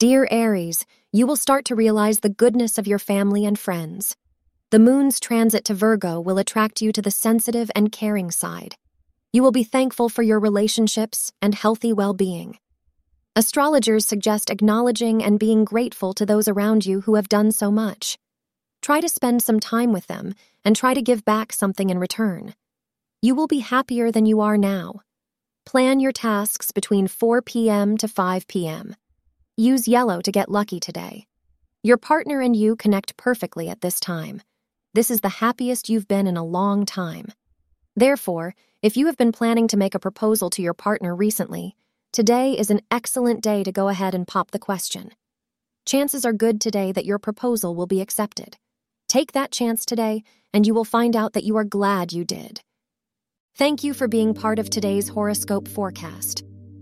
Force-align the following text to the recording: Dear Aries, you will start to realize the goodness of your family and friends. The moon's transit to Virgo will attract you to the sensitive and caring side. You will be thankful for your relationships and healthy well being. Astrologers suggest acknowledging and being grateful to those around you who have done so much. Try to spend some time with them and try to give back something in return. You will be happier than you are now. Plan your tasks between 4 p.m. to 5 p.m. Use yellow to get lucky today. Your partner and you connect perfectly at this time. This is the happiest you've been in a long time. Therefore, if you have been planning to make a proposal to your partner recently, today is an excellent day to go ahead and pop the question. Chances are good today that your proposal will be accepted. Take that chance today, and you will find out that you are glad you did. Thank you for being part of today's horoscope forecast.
Dear 0.00 0.26
Aries, 0.30 0.86
you 1.12 1.26
will 1.26 1.36
start 1.36 1.66
to 1.66 1.74
realize 1.74 2.20
the 2.20 2.30
goodness 2.30 2.78
of 2.78 2.86
your 2.86 2.98
family 2.98 3.44
and 3.44 3.58
friends. 3.58 4.16
The 4.70 4.78
moon's 4.78 5.20
transit 5.20 5.62
to 5.66 5.74
Virgo 5.74 6.18
will 6.18 6.38
attract 6.38 6.80
you 6.80 6.90
to 6.90 7.02
the 7.02 7.10
sensitive 7.10 7.70
and 7.74 7.92
caring 7.92 8.30
side. 8.30 8.76
You 9.30 9.42
will 9.42 9.52
be 9.52 9.62
thankful 9.62 10.08
for 10.08 10.22
your 10.22 10.40
relationships 10.40 11.32
and 11.42 11.54
healthy 11.54 11.92
well 11.92 12.14
being. 12.14 12.56
Astrologers 13.36 14.06
suggest 14.06 14.48
acknowledging 14.48 15.22
and 15.22 15.38
being 15.38 15.66
grateful 15.66 16.14
to 16.14 16.24
those 16.24 16.48
around 16.48 16.86
you 16.86 17.02
who 17.02 17.16
have 17.16 17.28
done 17.28 17.52
so 17.52 17.70
much. 17.70 18.16
Try 18.80 19.02
to 19.02 19.08
spend 19.10 19.42
some 19.42 19.60
time 19.60 19.92
with 19.92 20.06
them 20.06 20.34
and 20.64 20.74
try 20.74 20.94
to 20.94 21.02
give 21.02 21.26
back 21.26 21.52
something 21.52 21.90
in 21.90 21.98
return. 21.98 22.54
You 23.20 23.34
will 23.34 23.48
be 23.48 23.58
happier 23.58 24.10
than 24.10 24.24
you 24.24 24.40
are 24.40 24.56
now. 24.56 25.02
Plan 25.66 26.00
your 26.00 26.12
tasks 26.12 26.72
between 26.72 27.06
4 27.06 27.42
p.m. 27.42 27.98
to 27.98 28.08
5 28.08 28.48
p.m. 28.48 28.96
Use 29.60 29.86
yellow 29.86 30.22
to 30.22 30.32
get 30.32 30.50
lucky 30.50 30.80
today. 30.80 31.26
Your 31.82 31.98
partner 31.98 32.40
and 32.40 32.56
you 32.56 32.76
connect 32.76 33.18
perfectly 33.18 33.68
at 33.68 33.82
this 33.82 34.00
time. 34.00 34.40
This 34.94 35.10
is 35.10 35.20
the 35.20 35.28
happiest 35.44 35.90
you've 35.90 36.08
been 36.08 36.26
in 36.26 36.38
a 36.38 36.46
long 36.46 36.86
time. 36.86 37.26
Therefore, 37.94 38.54
if 38.80 38.96
you 38.96 39.04
have 39.04 39.18
been 39.18 39.32
planning 39.32 39.68
to 39.68 39.76
make 39.76 39.94
a 39.94 39.98
proposal 39.98 40.48
to 40.48 40.62
your 40.62 40.72
partner 40.72 41.14
recently, 41.14 41.76
today 42.10 42.52
is 42.52 42.70
an 42.70 42.80
excellent 42.90 43.42
day 43.42 43.62
to 43.62 43.70
go 43.70 43.88
ahead 43.88 44.14
and 44.14 44.26
pop 44.26 44.50
the 44.50 44.58
question. 44.58 45.10
Chances 45.84 46.24
are 46.24 46.32
good 46.32 46.58
today 46.58 46.90
that 46.92 47.04
your 47.04 47.18
proposal 47.18 47.74
will 47.74 47.86
be 47.86 48.00
accepted. 48.00 48.56
Take 49.10 49.32
that 49.32 49.52
chance 49.52 49.84
today, 49.84 50.22
and 50.54 50.66
you 50.66 50.72
will 50.72 50.86
find 50.86 51.14
out 51.14 51.34
that 51.34 51.44
you 51.44 51.58
are 51.58 51.64
glad 51.64 52.14
you 52.14 52.24
did. 52.24 52.62
Thank 53.56 53.84
you 53.84 53.92
for 53.92 54.08
being 54.08 54.32
part 54.32 54.58
of 54.58 54.70
today's 54.70 55.10
horoscope 55.10 55.68
forecast. 55.68 56.44